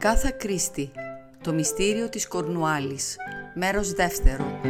[0.00, 0.90] Αγκάθα Κρίστη
[1.42, 3.16] Το μυστήριο της Κορνουάλης
[3.54, 4.60] Μέρος δεύτερο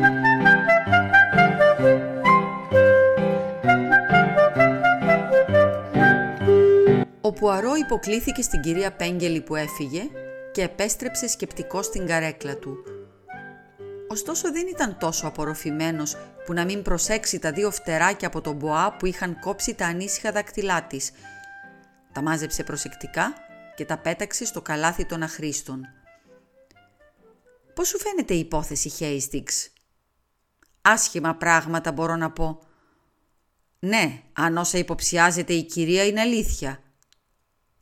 [7.20, 10.02] Ο Πουαρό υποκλήθηκε στην κυρία Πέγγελη που έφυγε
[10.52, 12.76] και επέστρεψε σκεπτικό στην καρέκλα του.
[14.08, 18.96] Ωστόσο δεν ήταν τόσο απορροφημένος που να μην προσέξει τα δύο φτεράκια από τον Μποά
[18.98, 21.10] που είχαν κόψει τα ανήσυχα δακτυλά της.
[22.12, 23.32] Τα μάζεψε προσεκτικά
[23.78, 25.86] και τα πέταξε στο καλάθι των αχρήστων.
[27.74, 29.70] «Πώς σου φαίνεται η υπόθεση, Χέιστιξ»
[30.82, 32.60] «Άσχημα πράγματα μπορώ να πω».
[33.78, 36.82] «Ναι, αν όσα υποψιάζεται η κυρία είναι αλήθεια».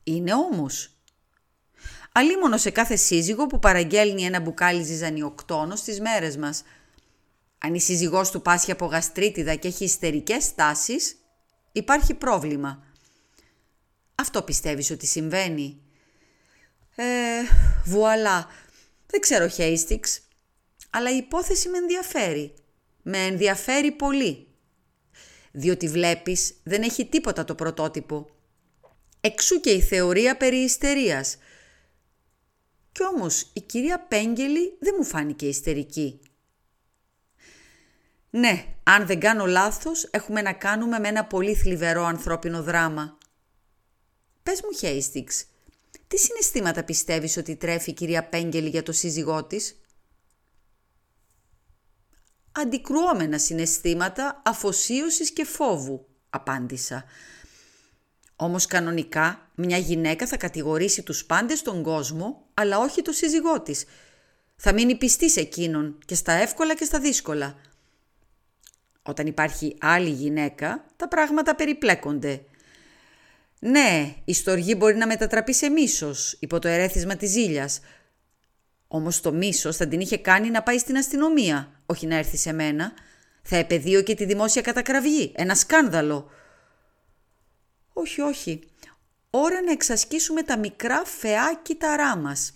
[0.02, 0.90] «Είναι όμως».
[2.12, 6.62] Αλίμονο σε κάθε σύζυγο που παραγγέλνει ένα μπουκάλι ζυζανιοκτόνο στις μέρες μας.
[7.58, 11.16] Αν η σύζυγός του πάσχει από γαστρίτιδα και έχει ιστερικές στάσεις,
[11.72, 12.82] υπάρχει πρόβλημα.
[14.14, 15.80] Αυτό πιστεύεις ότι συμβαίνει.
[17.36, 17.42] Ε,
[17.84, 18.48] βουαλά.
[19.06, 20.20] Δεν ξέρω, Χέιστιξ.
[20.90, 22.54] Αλλά η υπόθεση με ενδιαφέρει.
[23.02, 24.46] Με ενδιαφέρει πολύ.
[25.52, 28.30] Διότι βλέπεις, δεν έχει τίποτα το πρωτότυπο.
[29.20, 31.36] Εξού και η θεωρία περί ιστερίας.
[32.92, 36.20] Κι όμως η κυρία Πέγγελη δεν μου φάνηκε ιστερική.
[38.30, 43.18] Ναι, αν δεν κάνω λάθος, έχουμε να κάνουμε με ένα πολύ θλιβερό ανθρώπινο δράμα.
[44.42, 45.46] Πες μου, Χέιστιξ,
[46.08, 49.80] τι συναισθήματα πιστεύεις ότι τρέφει η κυρία Πέγγελη για το σύζυγό της;
[52.52, 57.04] Αντικρουόμενα συναισθήματα αφοσίωσης και φόβου, απάντησα.
[58.36, 63.84] Όμως κανονικά μια γυναίκα θα κατηγορήσει τους πάντες στον κόσμο, αλλά όχι το σύζυγό της.
[64.56, 67.56] Θα μείνει πιστή σε εκείνον και στα εύκολα και στα δύσκολα.
[69.02, 72.44] Όταν υπάρχει άλλη γυναίκα, τα πράγματα περιπλέκονται.
[73.60, 77.80] Ναι, η στοργή μπορεί να μετατραπεί σε μίσος υπό το ερέθισμα της ζήλιας.
[78.88, 82.52] Όμως το μίσος θα την είχε κάνει να πάει στην αστυνομία, όχι να έρθει σε
[82.52, 82.92] μένα.
[83.42, 86.30] Θα επαιδείω και τη δημόσια κατακραυγή, ένα σκάνδαλο.
[87.92, 88.68] Όχι, όχι.
[89.30, 92.52] Ώρα να εξασκήσουμε τα μικρά φαιά κύτταρά μας.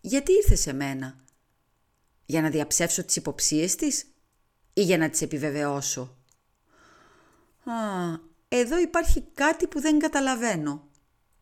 [0.00, 1.24] Γιατί ήρθε σε μένα;
[2.26, 4.06] Για να διαψεύσω τις υποψίες της
[4.72, 6.16] ή για να τις επιβεβαιώσω;
[7.64, 7.72] Α,
[8.48, 10.88] εδώ υπάρχει κάτι που δεν καταλαβαίνω.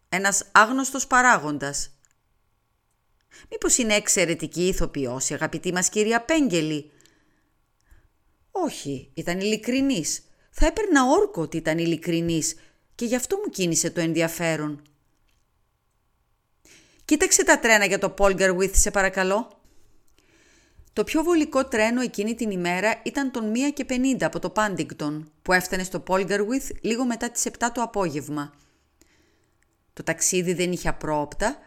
[0.08, 1.90] Ένας άγνωστος παράγοντας.
[3.50, 6.90] Μήπως είναι εξαιρετική ηθοποιός η αγαπητή μας κυρία Πέγγελη;
[8.50, 10.20] Όχι, ήταν ειλικρινής.
[10.50, 12.54] Θα έπαιρνα όρκο ότι ήταν ειλικρινής
[12.94, 14.82] και γι' αυτό μου κίνησε το ενδιαφέρον.
[17.04, 19.55] Κοίταξε τα τρένα για το Polgarwith, σε παρακαλώ.
[20.96, 25.30] Το πιο βολικό τρένο εκείνη την ημέρα ήταν τον 1 και 50 από το Πάντιγκτον,
[25.42, 28.52] που έφτανε στο Πόλγκαρουιθ λίγο μετά τις 7 το απόγευμα.
[29.92, 31.58] Το ταξίδι δεν είχε απρόοπτα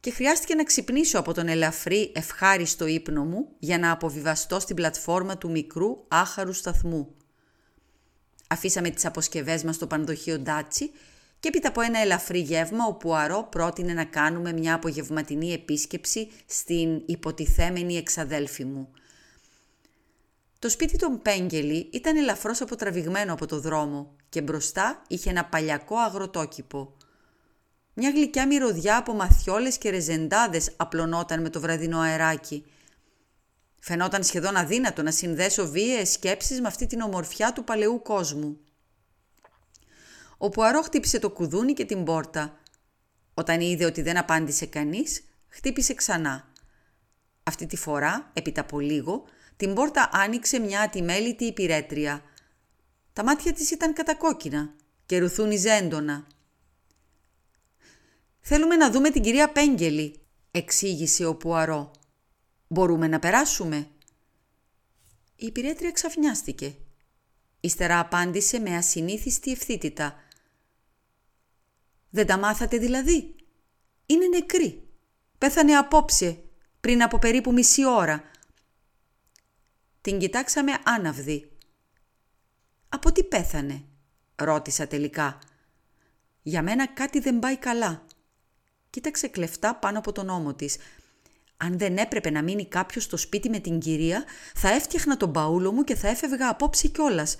[0.00, 5.38] και χρειάστηκε να ξυπνήσω από τον ελαφρύ ευχάριστο ύπνο μου για να αποβιβαστώ στην πλατφόρμα
[5.38, 7.14] του μικρού άχαρου σταθμού.
[8.48, 10.90] Αφήσαμε τις αποσκευές μας στο πανδοχείο Ντάτσι
[11.40, 17.02] και έπειτα από ένα ελαφρύ γεύμα ο Πουαρό πρότεινε να κάνουμε μια απογευματινή επίσκεψη στην
[17.06, 18.88] υποτιθέμενη εξαδέλφη μου.
[20.58, 25.96] Το σπίτι των Πέγγελη ήταν ελαφρώς αποτραβηγμένο από το δρόμο και μπροστά είχε ένα παλιακό
[25.96, 26.96] αγροτόκηπο.
[27.94, 32.64] Μια γλυκιά μυρωδιά από μαθιόλες και ρεζεντάδες απλωνόταν με το βραδινό αεράκι.
[33.80, 38.58] Φαινόταν σχεδόν αδύνατο να συνδέσω βίαιες σκέψεις με αυτή την ομορφιά του παλαιού κόσμου.
[40.38, 42.60] Ο Πουαρό χτύπησε το κουδούνι και την πόρτα.
[43.34, 46.52] Όταν είδε ότι δεν απάντησε κανείς, χτύπησε ξανά.
[47.42, 49.24] Αυτή τη φορά, έπειτα από λίγο,
[49.56, 52.22] την πόρτα άνοιξε μια ατιμέλητη υπηρέτρια.
[53.12, 54.74] Τα μάτια της ήταν κατακόκκινα
[55.06, 56.26] και ρουθούνιζε έντονα.
[58.40, 60.20] «Θέλουμε να δούμε την κυρία Πέγγελη»,
[60.50, 61.90] εξήγησε ο Πουαρό.
[62.66, 63.76] «Μπορούμε να περάσουμε».
[65.36, 66.74] Η υπηρέτρια ξαφνιάστηκε.
[67.60, 70.14] Ύστερα απάντησε με ασυνήθιστη ευθύτητα.
[72.10, 73.34] Δεν τα μάθατε δηλαδή;
[74.06, 74.88] Είναι νεκρή.
[75.38, 76.42] Πέθανε απόψε,
[76.80, 78.22] πριν από περίπου μισή ώρα.
[80.00, 81.50] Την κοιτάξαμε άναυδη.
[82.88, 83.84] «Από τι πέθανε»
[84.36, 85.38] ρώτησα τελικά.
[86.42, 88.06] «Για μένα κάτι δεν πάει καλά».
[88.90, 90.76] Κοίταξε κλεφτά πάνω από τον ώμο της.
[91.56, 94.24] Αν δεν έπρεπε να μείνει κάποιος στο σπίτι με την κυρία,
[94.54, 97.36] θα έφτιαχνα τον μπαούλο μου και θα έφευγα απόψε κιόλας.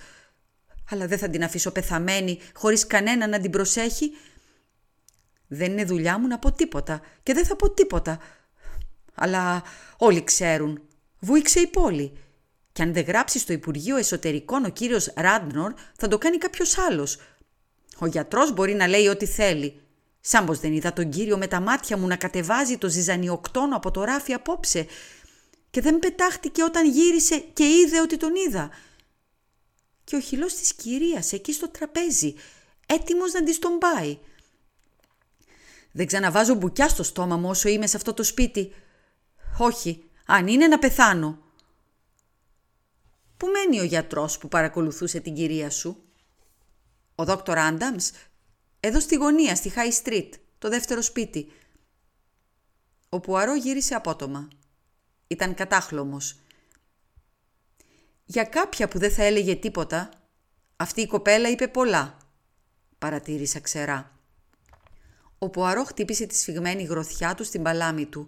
[0.89, 4.11] Αλλά δεν θα την αφήσω πεθαμένη, χωρίς κανένα να την προσέχει.
[5.47, 8.19] Δεν είναι δουλειά μου να πω τίποτα και δεν θα πω τίποτα.
[9.15, 9.63] Αλλά
[9.97, 10.81] όλοι ξέρουν.
[11.19, 12.17] Βούηξε η πόλη.
[12.71, 17.17] Και αν δεν γράψεις στο Υπουργείο Εσωτερικών ο κύριος Ράντνορ, θα το κάνει κάποιος άλλος.
[17.97, 19.81] Ο γιατρός μπορεί να λέει ό,τι θέλει.
[20.21, 23.91] Σαν πως δεν είδα τον κύριο με τα μάτια μου να κατεβάζει το ζυζανιοκτόνο από
[23.91, 24.85] το ράφι απόψε
[25.69, 28.69] και δεν πετάχτηκε όταν γύρισε και είδε ότι τον είδα.
[30.03, 32.35] Και ο χυλός της κυρίας εκεί στο τραπέζι,
[32.85, 34.17] έτοιμος να της τον πάει.
[35.97, 38.73] Δεν ξαναβάζω μπουκιά στο στόμα μου όσο είμαι σε αυτό το σπίτι.
[39.57, 41.39] Όχι, αν είναι να πεθάνω.
[43.37, 46.03] Πού μένει ο γιατρός που παρακολουθούσε την κυρία σου;
[47.15, 48.11] Ο δόκτωρ Άνταμς,
[48.79, 51.51] εδώ στη γωνία, στη High Street, το δεύτερο σπίτι.
[53.09, 54.47] Ο Πουαρό γύρισε απότομα.
[55.27, 56.39] Ήταν κατάχλωμος.
[58.25, 60.09] Για κάποια που δεν θα έλεγε τίποτα,
[60.75, 62.17] αυτή η κοπέλα είπε πολλά,
[62.97, 64.16] παρατήρησα ξερά.
[65.37, 68.27] Ο Πουαρό χτύπησε τη σφιγμένη γροθιά του στην παλάμη του.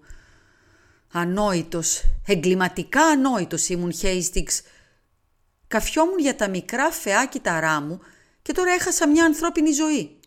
[1.11, 4.61] Ανόητος, εγκληματικά ανόητος ήμουν Χέιστιξ.
[5.67, 7.99] Καφιόμουν για τα μικρά φαιά κυταρά μου
[8.41, 10.19] και τώρα έχασα μια ανθρώπινη ζωή.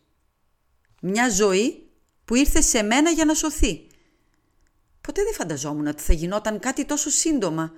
[1.02, 1.90] Μια ζωή
[2.24, 3.86] που ήρθε σε μένα για να σωθεί.
[5.00, 7.72] Ποτέ δεν φανταζόμουν ότι θα γινόταν κάτι τόσο σύντομα.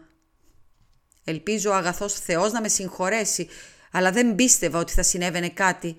[1.24, 3.48] Ελπίζω ο αγαθός Θεός να με συγχωρέσει,
[3.92, 5.96] αλλά δεν πίστευα ότι θα συνέβαινε κάτι.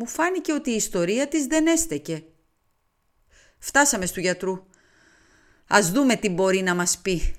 [0.00, 2.24] Μου φάνηκε ότι η ιστορία της δεν έστεκε.
[3.58, 4.64] Φτάσαμε στου γιατρού.
[5.68, 7.34] Ας δούμε τι μπορεί να μας πει.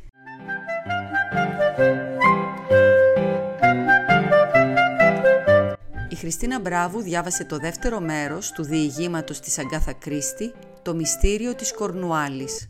[6.10, 11.74] Η Χριστίνα Μπράβου διάβασε το δεύτερο μέρος του διηγήματος της Αγκάθα Κρίστη, το μυστήριο της
[11.74, 12.70] Κορνουάλης.